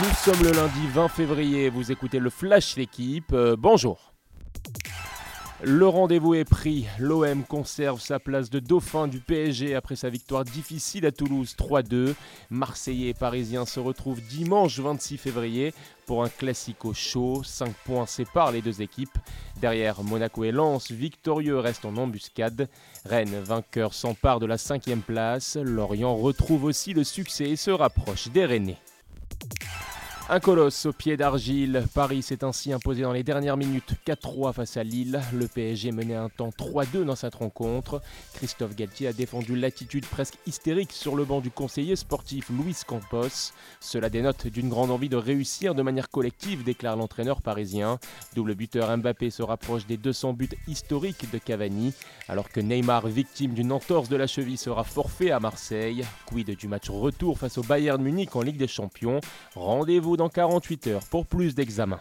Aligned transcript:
Nous 0.00 0.14
sommes 0.14 0.42
le 0.42 0.52
lundi 0.52 0.86
20 0.88 1.08
février, 1.08 1.68
vous 1.68 1.92
écoutez 1.92 2.18
le 2.18 2.30
Flash 2.30 2.76
l'équipe, 2.76 3.32
euh, 3.34 3.56
bonjour. 3.58 4.14
Le 5.62 5.86
rendez-vous 5.86 6.34
est 6.34 6.48
pris, 6.48 6.86
l'OM 6.98 7.44
conserve 7.44 8.00
sa 8.00 8.18
place 8.18 8.48
de 8.48 8.58
dauphin 8.58 9.06
du 9.06 9.20
PSG 9.20 9.74
après 9.74 9.94
sa 9.94 10.08
victoire 10.08 10.44
difficile 10.44 11.04
à 11.04 11.12
Toulouse 11.12 11.54
3-2. 11.58 12.14
Marseillais 12.48 13.10
et 13.10 13.14
Parisiens 13.14 13.66
se 13.66 13.80
retrouvent 13.80 14.22
dimanche 14.22 14.78
26 14.80 15.18
février 15.18 15.74
pour 16.06 16.24
un 16.24 16.30
classico 16.30 16.94
chaud, 16.94 17.42
5 17.44 17.74
points 17.84 18.06
séparent 18.06 18.52
les 18.52 18.62
deux 18.62 18.80
équipes. 18.80 19.18
Derrière 19.60 20.02
Monaco 20.02 20.42
et 20.44 20.52
Lens, 20.52 20.90
victorieux 20.90 21.58
reste 21.58 21.84
en 21.84 21.96
embuscade. 21.98 22.68
Rennes, 23.04 23.42
vainqueur, 23.44 23.92
s'empare 23.92 24.40
de 24.40 24.46
la 24.46 24.58
cinquième 24.58 25.02
place. 25.02 25.56
Lorient 25.56 26.16
retrouve 26.16 26.64
aussi 26.64 26.94
le 26.94 27.04
succès 27.04 27.50
et 27.50 27.56
se 27.56 27.70
rapproche 27.70 28.28
des 28.28 28.46
Rennais. 28.46 28.78
Un 30.34 30.40
colosse 30.40 30.86
au 30.86 30.94
pied 30.94 31.18
d'argile. 31.18 31.84
Paris 31.92 32.22
s'est 32.22 32.42
ainsi 32.42 32.72
imposé 32.72 33.02
dans 33.02 33.12
les 33.12 33.22
dernières 33.22 33.58
minutes 33.58 33.92
4-3 34.06 34.54
face 34.54 34.78
à 34.78 34.82
Lille. 34.82 35.20
Le 35.34 35.46
PSG 35.46 35.92
menait 35.92 36.14
un 36.14 36.30
temps 36.30 36.48
3-2 36.48 37.04
dans 37.04 37.16
cette 37.16 37.34
rencontre. 37.34 38.00
Christophe 38.32 38.74
Galtier 38.74 39.08
a 39.08 39.12
défendu 39.12 39.56
l'attitude 39.56 40.06
presque 40.06 40.38
hystérique 40.46 40.92
sur 40.92 41.16
le 41.16 41.26
banc 41.26 41.42
du 41.42 41.50
conseiller 41.50 41.96
sportif 41.96 42.48
Luis 42.48 42.78
Campos. 42.86 43.52
Cela 43.78 44.08
dénote 44.08 44.46
d'une 44.46 44.70
grande 44.70 44.90
envie 44.90 45.10
de 45.10 45.18
réussir 45.18 45.74
de 45.74 45.82
manière 45.82 46.08
collective, 46.08 46.64
déclare 46.64 46.96
l'entraîneur 46.96 47.42
parisien. 47.42 47.98
Double 48.34 48.54
buteur 48.54 48.96
Mbappé 48.96 49.28
se 49.28 49.42
rapproche 49.42 49.84
des 49.84 49.98
200 49.98 50.32
buts 50.32 50.48
historiques 50.66 51.30
de 51.30 51.36
Cavani, 51.36 51.92
alors 52.28 52.48
que 52.48 52.60
Neymar, 52.60 53.06
victime 53.06 53.52
d'une 53.52 53.70
entorse 53.70 54.08
de 54.08 54.16
la 54.16 54.26
cheville, 54.26 54.56
sera 54.56 54.82
forfait 54.82 55.30
à 55.30 55.40
Marseille. 55.40 56.06
Quid 56.24 56.56
du 56.56 56.68
match 56.68 56.88
retour 56.88 57.38
face 57.38 57.58
au 57.58 57.62
Bayern 57.62 58.02
Munich 58.02 58.34
en 58.34 58.40
Ligue 58.40 58.56
des 58.56 58.66
Champions? 58.66 59.20
Rendez-vous 59.54 60.16
dans 60.22 60.28
48 60.28 60.86
heures 60.86 61.04
pour 61.10 61.26
plus 61.26 61.56
d'examens. 61.56 62.00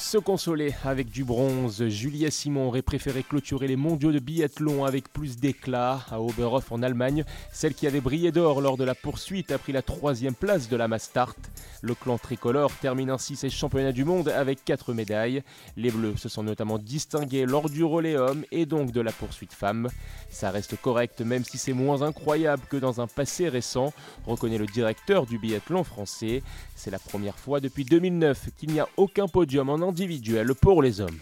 Se 0.00 0.16
consoler 0.16 0.74
avec 0.82 1.10
du 1.10 1.24
bronze, 1.24 1.86
Julia 1.88 2.30
Simon 2.30 2.68
aurait 2.68 2.80
préféré 2.80 3.22
clôturer 3.22 3.68
les 3.68 3.76
mondiaux 3.76 4.10
de 4.10 4.18
biathlon 4.18 4.84
avec 4.86 5.12
plus 5.12 5.36
d'éclat 5.36 6.00
à 6.10 6.20
Oberhof 6.20 6.72
en 6.72 6.82
Allemagne. 6.82 7.22
Celle 7.52 7.74
qui 7.74 7.86
avait 7.86 8.00
brillé 8.00 8.32
d'or 8.32 8.62
lors 8.62 8.78
de 8.78 8.82
la 8.82 8.94
poursuite 8.94 9.52
a 9.52 9.58
pris 9.58 9.72
la 9.72 9.82
troisième 9.82 10.34
place 10.34 10.68
de 10.70 10.76
la 10.76 10.88
Mastart. 10.88 11.36
Le 11.82 11.94
clan 11.94 12.18
tricolore 12.18 12.72
termine 12.72 13.10
ainsi 13.10 13.36
ses 13.36 13.50
championnats 13.50 13.92
du 13.92 14.04
monde 14.04 14.28
avec 14.28 14.64
quatre 14.64 14.94
médailles. 14.94 15.42
Les 15.76 15.90
Bleus 15.90 16.16
se 16.16 16.28
sont 16.28 16.42
notamment 16.42 16.78
distingués 16.78 17.44
lors 17.44 17.68
du 17.68 17.84
relais 17.84 18.16
homme 18.16 18.44
et 18.50 18.66
donc 18.66 18.92
de 18.92 19.00
la 19.02 19.12
poursuite 19.12 19.52
femme. 19.52 19.88
Ça 20.30 20.50
reste 20.50 20.80
correct 20.80 21.20
même 21.20 21.44
si 21.44 21.58
c'est 21.58 21.72
moins 21.74 22.02
incroyable 22.02 22.62
que 22.68 22.78
dans 22.78 23.00
un 23.00 23.06
passé 23.06 23.48
récent, 23.48 23.92
reconnaît 24.26 24.58
le 24.58 24.66
directeur 24.66 25.26
du 25.26 25.38
biathlon 25.38 25.84
français. 25.84 26.42
C'est 26.74 26.90
la 26.90 26.98
première 26.98 27.38
fois 27.38 27.60
depuis 27.60 27.84
2009 27.84 28.48
qu'il 28.56 28.72
n'y 28.72 28.80
a 28.80 28.88
aucun 28.96 29.28
podium 29.28 29.68
en 29.68 29.89
individuel 29.90 30.54
pour 30.54 30.82
les 30.82 31.00
hommes. 31.00 31.18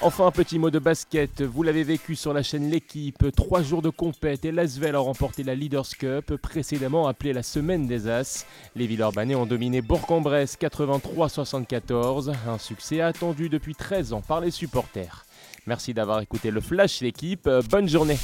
Enfin, 0.00 0.26
un 0.26 0.30
petit 0.30 0.58
mot 0.58 0.70
de 0.70 0.78
basket. 0.78 1.42
Vous 1.42 1.62
l'avez 1.62 1.82
vécu 1.82 2.16
sur 2.16 2.32
la 2.32 2.42
chaîne 2.42 2.70
L'équipe. 2.70 3.26
Trois 3.36 3.62
jours 3.62 3.82
de 3.82 3.90
compète 3.90 4.44
et 4.44 4.52
Lasvel 4.52 4.94
a 4.94 5.00
remporté 5.00 5.42
la 5.42 5.54
Leaders 5.54 5.88
Cup, 5.98 6.36
précédemment 6.36 7.06
appelée 7.06 7.32
la 7.32 7.42
Semaine 7.42 7.86
des 7.86 8.08
As. 8.08 8.46
Les 8.76 8.86
Villeurbanais 8.86 9.34
ont 9.34 9.44
dominé 9.44 9.82
Bourg-en-Bresse 9.82 10.56
83-74. 10.58 12.32
Un 12.48 12.58
succès 12.58 13.02
attendu 13.02 13.48
depuis 13.48 13.74
13 13.74 14.14
ans 14.14 14.22
par 14.22 14.40
les 14.40 14.50
supporters. 14.50 15.26
Merci 15.66 15.92
d'avoir 15.92 16.20
écouté 16.20 16.50
le 16.50 16.62
Flash 16.62 17.02
L'équipe. 17.02 17.48
Bonne 17.68 17.88
journée. 17.88 18.18